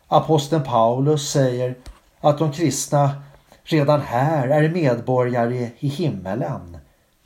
Aposteln 0.07 0.63
Paulus 0.63 1.31
säger 1.31 1.77
att 2.19 2.37
de 2.37 2.51
kristna 2.51 3.23
redan 3.63 4.01
här 4.01 4.47
är 4.47 4.69
medborgare 4.69 5.71
i 5.79 5.87
himmelen 5.87 6.77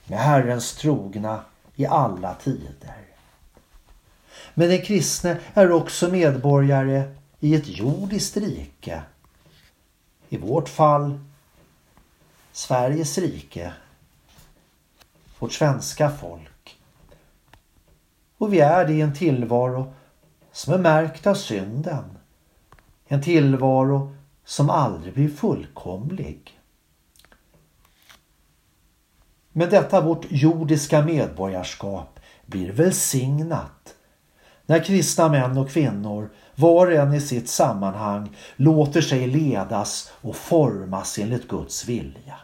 med 0.05 0.19
Herrens 0.19 0.73
trogna 0.75 1.41
i 1.75 1.85
alla 1.85 2.33
tider. 2.33 3.07
Men 4.53 4.69
den 4.69 4.81
kristne 4.81 5.37
är 5.53 5.71
också 5.71 6.07
medborgare 6.07 7.03
i 7.39 7.55
ett 7.55 7.67
jordiskt 7.67 8.37
rike. 8.37 9.01
I 10.29 10.37
vårt 10.37 10.69
fall 10.69 11.19
Sveriges 12.57 13.17
rike, 13.17 13.73
vårt 15.39 15.53
svenska 15.53 16.09
folk. 16.09 16.79
Och 18.37 18.53
vi 18.53 18.59
är 18.59 18.85
det 18.85 18.93
i 18.93 19.01
en 19.01 19.13
tillvaro 19.13 19.93
som 20.51 20.73
är 20.73 20.77
märkt 20.77 21.27
av 21.27 21.35
synden. 21.35 22.17
En 23.07 23.21
tillvaro 23.21 24.15
som 24.45 24.69
aldrig 24.69 25.13
blir 25.13 25.29
fullkomlig. 25.29 26.59
Men 29.51 29.69
detta 29.69 30.01
vårt 30.01 30.25
jordiska 30.29 31.01
medborgarskap 31.01 32.19
blir 32.45 32.71
välsignat 32.71 33.95
när 34.65 34.83
kristna 34.83 35.29
män 35.29 35.57
och 35.57 35.69
kvinnor 35.69 36.29
var 36.55 36.87
och 36.87 36.93
en 36.93 37.13
i 37.13 37.21
sitt 37.21 37.49
sammanhang 37.49 38.35
låter 38.55 39.01
sig 39.01 39.27
ledas 39.27 40.11
och 40.21 40.35
formas 40.35 41.17
enligt 41.17 41.47
Guds 41.47 41.85
vilja. 41.85 42.39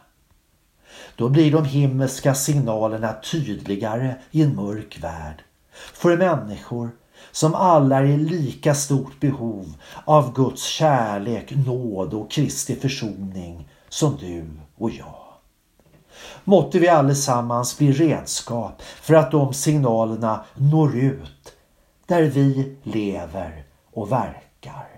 Då 1.16 1.30
blir 1.30 1.52
de 1.52 1.66
himmelska 1.66 2.36
signalerna 2.36 3.14
tydligare 3.32 4.16
i 4.32 4.42
en 4.42 4.56
mörk 4.56 5.00
värld. 5.02 5.44
För 5.94 6.18
människor 6.18 6.92
som 7.32 7.56
alla 7.56 7.98
är 7.98 8.04
i 8.04 8.18
lika 8.18 8.76
stort 8.76 9.20
behov 9.20 9.74
av 10.06 10.34
Guds 10.34 10.64
kärlek, 10.64 11.54
nåd 11.66 12.14
och 12.14 12.32
Kristi 12.32 12.76
försoning 12.76 13.70
som 13.90 14.18
du 14.18 14.46
och 14.76 14.90
jag. 14.90 15.24
Måtte 16.44 16.80
vi 16.80 16.88
allesammans 16.88 17.78
bli 17.78 17.92
redskap 17.92 18.82
för 18.82 19.14
att 19.14 19.32
de 19.32 19.54
signalerna 19.54 20.46
når 20.56 20.96
ut 20.96 21.54
där 22.06 22.24
vi 22.24 22.78
lever 22.84 23.64
och 23.94 24.12
verkar. 24.12 24.90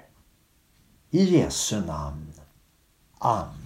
I 1.12 1.23
Jesu 1.23 1.82
namn. 1.82 2.34
Amen. 3.19 3.64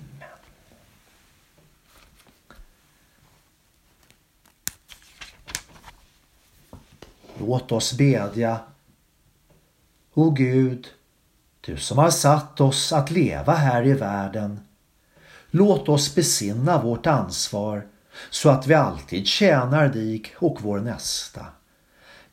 Låt 7.39 7.71
oss 7.71 7.93
bedja. 7.93 8.59
O 10.13 10.29
Gud, 10.29 10.87
du 11.61 11.77
som 11.77 11.97
har 11.97 12.09
satt 12.09 12.61
oss 12.61 12.93
att 12.93 13.11
leva 13.11 13.53
här 13.53 13.87
i 13.87 13.93
världen. 13.93 14.59
Låt 15.51 15.89
oss 15.89 16.15
besinna 16.15 16.81
vårt 16.81 17.07
ansvar 17.07 17.87
så 18.29 18.49
att 18.49 18.67
vi 18.67 18.73
alltid 18.73 19.27
tjänar 19.27 19.87
dig 19.87 20.23
och 20.35 20.61
vår 20.61 20.79
nästa. 20.79 21.45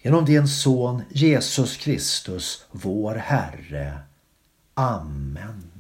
Genom 0.03 0.25
din 0.25 0.49
son 0.49 1.03
Jesus 1.11 1.77
Kristus, 1.77 2.65
vår 2.71 3.15
Herre. 3.15 3.99
Amen. 4.75 5.71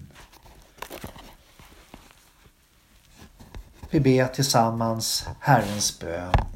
Vi 3.90 4.00
ber 4.00 4.26
tillsammans 4.26 5.26
Herrens 5.40 6.00
bön. 6.00 6.55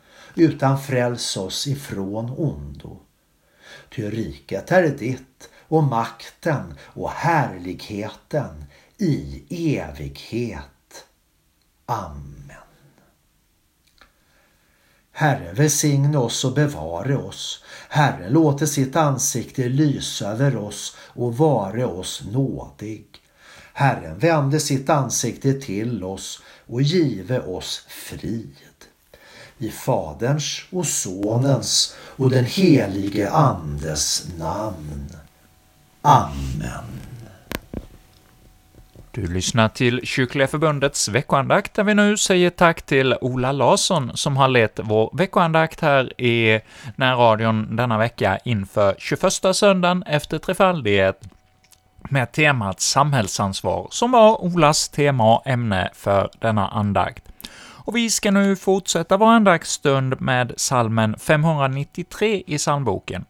utan 0.35 0.81
fräls 0.81 1.37
oss 1.37 1.67
ifrån 1.67 2.29
ondo. 2.29 2.99
Ty 3.89 4.09
riket 4.09 4.71
är 4.71 4.89
ditt 4.89 5.49
och 5.67 5.83
makten 5.83 6.73
och 6.81 7.09
härligheten 7.09 8.65
i 8.97 9.43
evighet. 9.77 11.05
Amen. 11.85 12.41
Herre 15.11 15.53
välsigne 15.53 16.17
oss 16.17 16.45
och 16.45 16.53
bevare 16.53 17.17
oss. 17.17 17.63
Herre 17.89 18.29
låte 18.29 18.67
sitt 18.67 18.95
ansikte 18.95 19.69
lysa 19.69 20.29
över 20.29 20.57
oss 20.57 20.97
och 20.97 21.37
vare 21.37 21.85
oss 21.85 22.23
nådig. 22.31 23.05
Herren 23.73 24.19
vände 24.19 24.59
sitt 24.59 24.89
ansikte 24.89 25.53
till 25.53 26.03
oss 26.03 26.41
och 26.67 26.81
give 26.81 27.39
oss 27.39 27.85
frid. 27.87 28.55
I 29.61 29.69
Faderns 29.69 30.65
och 30.69 30.85
Sonens 30.85 31.95
och 32.15 32.29
den 32.29 32.45
helige 32.45 33.29
Andes 33.29 34.27
namn. 34.37 35.09
Amen. 36.01 36.85
Du 39.11 39.27
lyssnar 39.27 39.69
till 39.69 40.01
Kyrkliga 40.03 40.47
Förbundets 40.47 41.07
veckoandakt, 41.07 41.73
där 41.73 41.83
vi 41.83 41.93
nu 41.93 42.17
säger 42.17 42.49
tack 42.49 42.81
till 42.81 43.15
Ola 43.21 43.51
Larsson 43.51 44.11
som 44.17 44.37
har 44.37 44.47
lett 44.47 44.79
vår 44.83 45.09
veckoandakt 45.13 45.81
här 45.81 46.21
i 46.21 46.61
närradion 46.95 47.75
denna 47.75 47.97
vecka 47.97 48.39
inför 48.43 48.95
21 48.97 49.55
söndagen 49.55 50.03
efter 50.03 50.37
trefaldighet 50.37 51.21
med 52.09 52.31
temat 52.31 52.81
samhällsansvar, 52.81 53.87
som 53.91 54.11
var 54.11 54.41
Olas 54.43 54.89
tema 54.89 55.35
och 55.35 55.47
ämne 55.47 55.89
för 55.93 56.29
denna 56.39 56.67
andakt. 56.67 57.30
Och 57.85 57.95
vi 57.95 58.09
ska 58.09 58.31
nu 58.31 58.55
fortsätta 58.55 59.17
vår 59.17 59.27
andaktsstund 59.27 60.21
med 60.21 60.53
salmen 60.57 61.15
593 61.19 62.43
i 62.47 62.57
psalmboken 62.57 63.25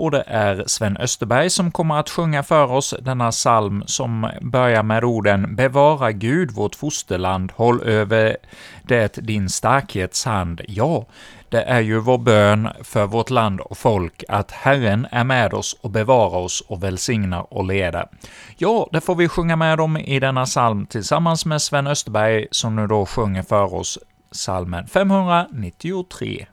och 0.00 0.10
det 0.10 0.24
är 0.26 0.64
Sven 0.66 0.96
Österberg 0.96 1.50
som 1.50 1.70
kommer 1.70 2.00
att 2.00 2.10
sjunga 2.10 2.42
för 2.42 2.72
oss 2.72 2.94
denna 3.02 3.30
psalm 3.30 3.82
som 3.86 4.30
börjar 4.40 4.82
med 4.82 5.04
orden 5.04 5.56
”Bevara 5.56 6.12
Gud 6.12 6.50
vårt 6.50 6.74
fosterland, 6.74 7.52
håll 7.56 7.82
över 7.82 8.36
det 8.82 9.12
din 9.12 9.48
starkhets 9.48 10.24
hand, 10.24 10.60
ja, 10.68 11.06
det 11.48 11.62
är 11.62 11.80
ju 11.80 11.98
vår 11.98 12.18
bön 12.18 12.68
för 12.82 13.06
vårt 13.06 13.30
land 13.30 13.60
och 13.60 13.78
folk 13.78 14.24
att 14.28 14.50
Herren 14.50 15.06
är 15.10 15.24
med 15.24 15.54
oss 15.54 15.76
och 15.80 15.90
bevarar 15.90 16.38
oss 16.38 16.60
och 16.60 16.82
välsignar 16.82 17.54
och 17.54 17.64
leder. 17.64 18.08
Ja, 18.58 18.88
det 18.92 19.00
får 19.00 19.14
vi 19.14 19.28
sjunga 19.28 19.56
med 19.56 19.80
om 19.80 19.96
i 19.96 20.20
denna 20.20 20.44
psalm 20.44 20.86
tillsammans 20.86 21.46
med 21.46 21.62
Sven 21.62 21.86
Österberg 21.86 22.46
som 22.50 22.76
nu 22.76 22.86
då 22.86 23.06
sjunger 23.06 23.42
för 23.42 23.74
oss 23.74 23.98
psalmen 24.32 24.86
593. 24.86 26.46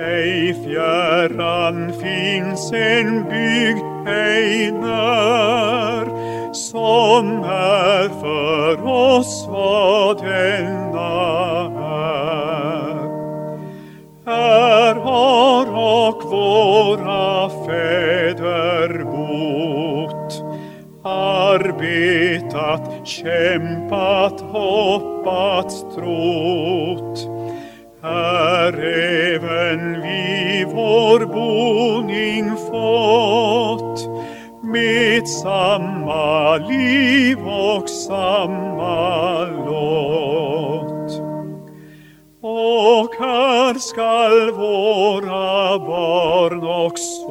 Ej 0.00 0.54
fjärran 0.54 1.92
finns 1.92 2.72
en 2.72 3.24
bygd 3.24 4.08
ej 4.08 4.72
när, 4.72 6.04
som 6.52 7.44
är 7.44 8.08
för 8.20 8.86
oss 8.86 9.46
vad 9.50 10.22
denna 10.22 11.08
är. 11.80 12.96
Här 14.26 14.94
har 14.94 15.66
och 15.66 16.22
våra 16.30 17.48
fäder 17.66 19.04
bott, 19.04 20.42
arbetat, 21.04 22.90
kämpat, 23.06 24.40
hoppats, 24.40 25.80
trott. 25.94 27.07
Här 28.08 28.72
även 29.34 30.02
vi 30.02 30.64
vår 30.74 31.26
boning 31.26 32.56
fått 32.56 34.08
med 34.62 35.28
samma 35.28 36.56
liv 36.56 37.38
och 37.48 37.88
samma 37.88 39.44
lott. 39.44 41.22
Och 42.42 43.14
här 43.18 43.74
skall 43.74 44.50
våra 44.52 45.78
barn 45.78 46.86
också 46.86 47.28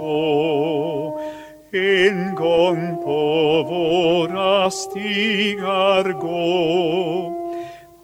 en 1.71 2.35
gång 2.35 3.03
på 3.03 3.63
våra 3.69 4.71
stigar 4.71 6.11
gå. 6.21 7.36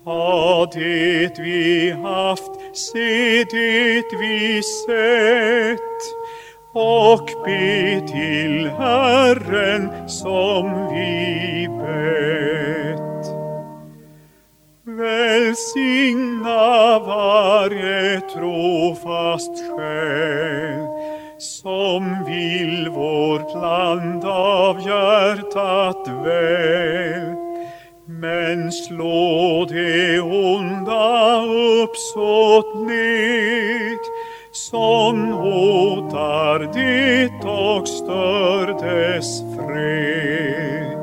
Ha 0.05 0.65
det 0.73 1.39
vi 1.39 1.91
haft, 1.91 2.51
se 2.73 3.43
det 3.43 4.03
vi 4.19 4.63
sett 4.63 5.79
och 6.73 7.29
be 7.45 8.01
till 8.07 8.69
Herren 8.69 10.09
som 10.09 10.93
vi 10.93 11.67
bett. 11.67 13.27
Välsigna 14.85 16.99
varje 16.99 18.21
trofast 18.21 19.69
själ 19.69 20.87
som 21.37 22.25
vill 22.25 22.89
vårt 22.89 23.53
land 23.53 24.25
av 24.25 24.79
hjärtat 24.79 26.07
väl. 26.07 27.42
Men 28.23 28.71
slå 28.71 29.65
det 29.69 30.19
onda 30.19 31.41
uppsåt 31.83 32.75
ned 32.87 33.99
som 34.51 35.31
hotar 35.31 36.59
det 36.73 37.47
och 37.49 37.87
stör 37.87 38.67
dess 38.67 39.41
fred. 39.41 40.97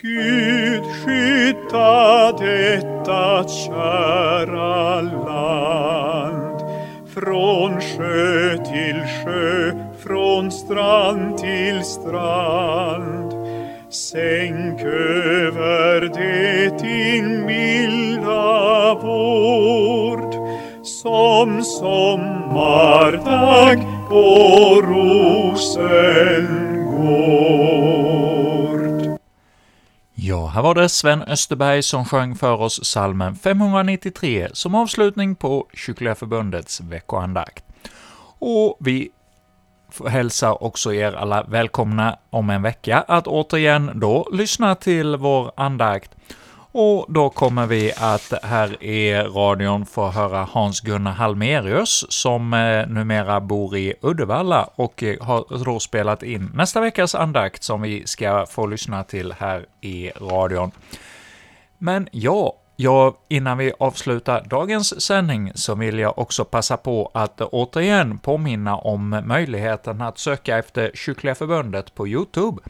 Gud 0.00 0.84
skydda 1.04 2.32
detta 2.32 3.48
kära 3.48 5.00
land 5.00 6.60
från 7.14 7.80
sjö 7.80 8.56
till 8.56 9.02
sjö, 9.24 9.72
från 9.98 10.50
strand 10.50 11.38
till 11.38 11.84
strand. 11.84 13.27
Sänk 13.90 14.80
över 14.80 16.00
det 16.00 16.78
din 16.78 17.46
milda 17.46 18.94
vård 18.94 20.34
som 20.84 21.64
sommardag 21.64 22.48
på 24.08 24.24
Rosengård. 24.82 25.58
Ja, 30.14 30.46
här 30.46 30.62
var 30.62 30.74
det 30.74 30.88
Sven 30.88 31.22
Österberg 31.22 31.82
som 31.82 32.04
sjöng 32.04 32.34
för 32.34 32.60
oss 32.60 32.84
salmen 32.84 33.36
593 33.36 34.48
som 34.52 34.74
avslutning 34.74 35.34
på 35.34 35.66
Kyrkliga 35.74 36.14
Förbundets 36.14 36.80
veckoandakt. 36.80 37.64
Och 38.38 38.76
vi 38.80 39.10
hälsar 40.08 40.62
också 40.62 40.94
er 40.94 41.12
alla 41.12 41.42
välkomna 41.42 42.18
om 42.30 42.50
en 42.50 42.62
vecka 42.62 43.04
att 43.08 43.26
återigen 43.26 43.90
då 43.94 44.28
lyssna 44.32 44.74
till 44.74 45.16
vår 45.16 45.52
andakt. 45.56 46.10
Och 46.72 47.06
då 47.08 47.30
kommer 47.30 47.66
vi 47.66 47.92
att 47.96 48.32
här 48.42 48.82
i 48.82 49.14
radion 49.14 49.86
få 49.86 50.08
höra 50.08 50.48
Hans-Gunnar 50.50 51.12
Halmerius, 51.12 52.04
som 52.08 52.54
eh, 52.54 52.86
numera 52.86 53.40
bor 53.40 53.76
i 53.76 53.94
Uddevalla 54.02 54.70
och 54.74 55.02
eh, 55.02 55.16
har 55.20 55.64
då 55.64 55.80
spelat 55.80 56.22
in 56.22 56.50
nästa 56.54 56.80
veckas 56.80 57.14
andakt 57.14 57.62
som 57.62 57.82
vi 57.82 58.06
ska 58.06 58.46
få 58.46 58.66
lyssna 58.66 59.04
till 59.04 59.34
här 59.38 59.66
i 59.80 60.10
radion. 60.10 60.70
Men 61.78 62.08
ja, 62.12 62.54
Ja, 62.80 63.18
innan 63.28 63.58
vi 63.58 63.72
avslutar 63.78 64.44
dagens 64.50 65.00
sändning 65.00 65.52
så 65.54 65.74
vill 65.74 65.98
jag 65.98 66.18
också 66.18 66.44
passa 66.44 66.76
på 66.76 67.10
att 67.14 67.40
återigen 67.40 68.18
påminna 68.18 68.76
om 68.76 69.22
möjligheten 69.24 70.00
att 70.00 70.18
söka 70.18 70.58
efter 70.58 70.90
Kyrkliga 70.94 71.34
Förbundet 71.34 71.94
på 71.94 72.08
YouTube. 72.08 72.62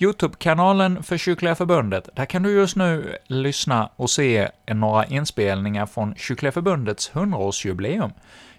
YouTube-kanalen 0.00 1.02
för 1.02 1.16
Kyrkliga 1.16 1.54
Förbundet, 1.54 2.08
där 2.14 2.24
kan 2.24 2.42
du 2.42 2.50
just 2.50 2.76
nu 2.76 3.16
lyssna 3.26 3.90
och 3.96 4.10
se 4.10 4.48
några 4.66 5.04
inspelningar 5.04 5.86
från 5.86 6.14
Kyrkliga 6.16 6.52
Förbundets 6.52 7.12
100-årsjubileum. 7.12 8.10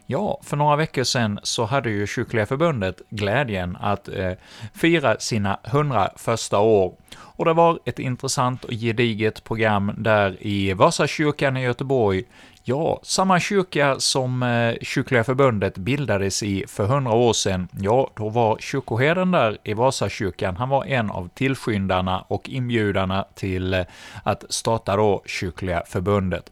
Ja, 0.08 0.40
för 0.44 0.58
några 0.58 0.76
veckor 0.76 1.04
sedan 1.04 1.40
så 1.44 1.66
hade 1.66 1.90
ju 1.90 2.08
Kyrkliga 2.08 2.46
Förbundet 2.46 3.02
glädjen 3.10 3.78
att 3.80 4.08
eh, 4.08 4.32
fira 4.74 5.20
sina 5.20 5.60
100 5.64 6.10
första 6.16 6.60
år. 6.60 6.96
Och 7.18 7.46
det 7.46 7.54
var 7.54 7.80
ett 7.86 8.00
intressant 8.00 8.64
och 8.64 8.72
gediget 8.72 9.44
program 9.44 9.92
där 9.98 10.38
i 10.40 10.74
Vasakyrkan 10.74 11.58
i 11.58 11.64
Göteborg, 11.64 12.24
ja, 12.64 13.00
samma 13.04 13.40
kyrka 13.40 14.00
som 14.00 14.44
eh, 14.44 14.76
Kyrkliga 14.82 15.24
Förbundet 15.24 15.78
bildades 15.78 16.44
i 16.44 16.66
för 16.68 16.84
100 16.84 17.12
år 17.14 17.34
sedan, 17.34 17.68
ja, 17.72 18.10
då 18.16 18.30
var 18.30 18.58
kyrkoherden 18.60 19.32
där 19.32 19.58
i 19.64 19.74
Vasakyrkan, 19.74 20.58
han 20.58 20.70
var 20.70 20.86
en 20.86 21.12
av 21.12 21.30
tillskyndarna 21.34 22.26
och 22.28 22.50
inbjudarna 22.50 23.26
till 23.36 23.74
eh, 23.74 23.86
att 24.24 24.44
starta 24.50 24.96
då 24.96 25.24
Kyrkliga 25.26 25.84
Förbundet. 25.88 26.52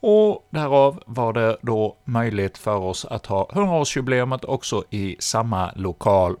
Och 0.00 0.48
därav 0.50 1.02
var 1.06 1.32
det 1.32 1.56
då 1.62 1.96
möjligt 2.04 2.58
för 2.58 2.76
oss 2.76 3.04
att 3.04 3.26
ha 3.26 3.48
100-årsjubileumet 3.52 4.44
också 4.44 4.84
i 4.90 5.16
samma 5.18 5.72
lokal. 5.76 6.36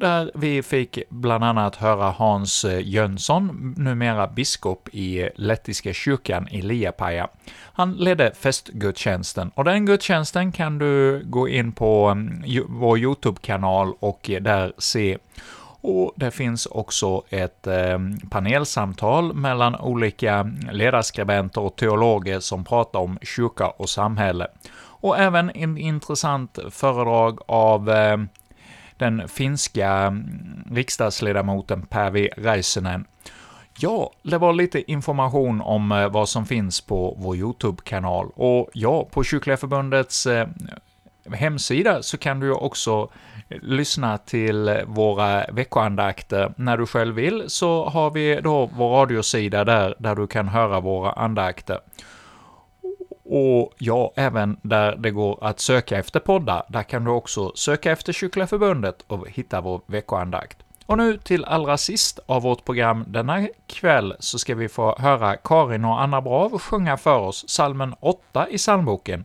Där 0.00 0.30
vi 0.34 0.62
fick 0.62 0.98
bland 1.08 1.44
annat 1.44 1.76
höra 1.76 2.10
Hans 2.10 2.64
eh, 2.64 2.88
Jönsson, 2.88 3.74
numera 3.76 4.26
biskop 4.26 4.88
i 4.92 5.22
eh, 5.22 5.28
Lettiska 5.34 5.92
kyrkan 5.92 6.48
i 6.48 6.62
Liapaja. 6.62 7.28
Han 7.72 7.92
ledde 7.92 8.32
festgudstjänsten, 8.34 9.50
och 9.54 9.64
den 9.64 9.86
gudstjänsten 9.86 10.52
kan 10.52 10.78
du 10.78 11.22
gå 11.24 11.48
in 11.48 11.72
på 11.72 12.06
mm, 12.06 12.42
vår 12.68 12.98
YouTube-kanal 12.98 13.92
och 14.00 14.30
eh, 14.30 14.42
där 14.42 14.72
se 14.78 15.18
och 15.80 16.12
det 16.16 16.30
finns 16.30 16.66
också 16.66 17.22
ett 17.28 17.66
eh, 17.66 17.98
panelsamtal 18.30 19.34
mellan 19.34 19.76
olika 19.76 20.50
ledarskribenter 20.72 21.60
och 21.60 21.76
teologer 21.76 22.40
som 22.40 22.64
pratar 22.64 23.00
om 23.00 23.18
kyrka 23.22 23.68
och 23.68 23.88
samhälle. 23.88 24.46
Och 24.82 25.18
även 25.18 25.50
en 25.50 25.78
intressant 25.78 26.58
föredrag 26.70 27.38
av 27.46 27.90
eh, 27.90 28.16
den 28.96 29.28
finska 29.28 29.88
ehm, 29.88 30.64
riksdagsledamoten 30.70 31.82
Päivi 31.82 32.28
Räisänen. 32.36 33.04
Ja, 33.78 34.12
det 34.22 34.38
var 34.38 34.52
lite 34.52 34.92
information 34.92 35.60
om 35.60 35.92
eh, 35.92 36.08
vad 36.08 36.28
som 36.28 36.46
finns 36.46 36.80
på 36.80 37.16
vår 37.18 37.36
YouTube-kanal. 37.36 38.30
Och 38.34 38.70
ja, 38.72 39.04
på 39.04 39.24
Kyrkliga 39.24 39.56
Förbundets 39.56 40.26
eh, 40.26 40.48
hemsida 41.32 42.02
så 42.02 42.18
kan 42.18 42.40
du 42.40 42.52
också 42.52 43.08
lyssna 43.48 44.18
till 44.18 44.82
våra 44.86 45.44
veckoandakter 45.52 46.52
när 46.56 46.76
du 46.76 46.86
själv 46.86 47.14
vill, 47.14 47.44
så 47.46 47.88
har 47.88 48.10
vi 48.10 48.40
då 48.40 48.70
vår 48.76 48.90
radiosida 48.90 49.64
där, 49.64 49.94
där 49.98 50.14
du 50.16 50.26
kan 50.26 50.48
höra 50.48 50.80
våra 50.80 51.12
andakter. 51.12 51.80
Och 53.24 53.72
ja, 53.78 54.12
även 54.16 54.56
där 54.62 54.96
det 54.96 55.10
går 55.10 55.38
att 55.44 55.60
söka 55.60 55.98
efter 55.98 56.20
poddar, 56.20 56.62
där 56.68 56.82
kan 56.82 57.04
du 57.04 57.10
också 57.10 57.52
söka 57.54 57.92
efter 57.92 58.12
Kyrkliga 58.12 58.46
Förbundet 58.46 59.04
och 59.06 59.28
hitta 59.28 59.60
vår 59.60 59.80
veckoandakt. 59.86 60.58
Och 60.86 60.98
nu 60.98 61.18
till 61.18 61.44
allra 61.44 61.76
sist 61.76 62.18
av 62.26 62.42
vårt 62.42 62.64
program 62.64 63.04
denna 63.06 63.46
kväll 63.66 64.14
så 64.18 64.38
ska 64.38 64.54
vi 64.54 64.68
få 64.68 64.96
höra 64.98 65.36
Karin 65.36 65.84
och 65.84 66.02
Anna 66.02 66.20
Brav 66.20 66.58
sjunga 66.58 66.96
för 66.96 67.18
oss 67.18 67.48
salmen 67.48 67.94
8 68.00 68.46
i 68.50 68.56
psalmboken. 68.56 69.24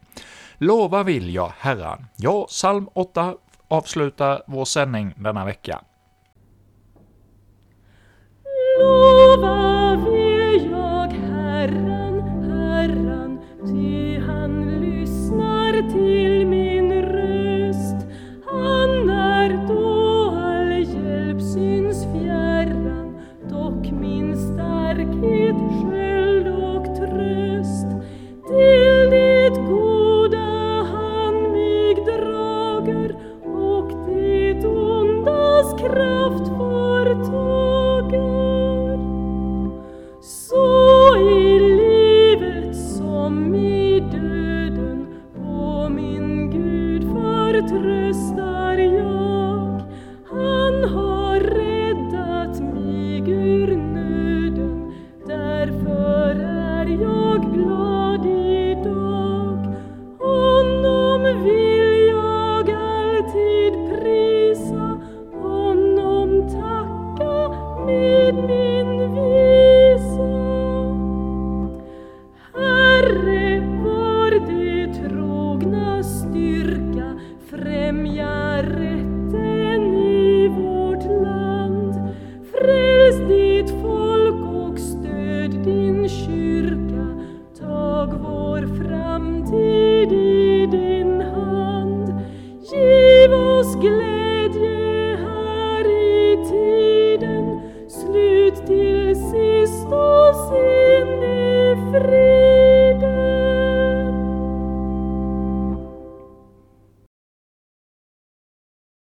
Lova 0.57 1.03
vill 1.03 1.35
jag 1.35 1.51
Herren. 1.57 2.05
Ja, 2.15 2.45
psalm 2.49 2.89
8 2.93 3.35
avslutar 3.67 4.43
vår 4.47 4.65
sändning 4.65 5.13
denna 5.17 5.45
vecka. 5.45 5.81
Lova 8.79 9.95
vill 9.95 10.24